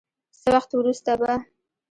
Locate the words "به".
1.19-1.31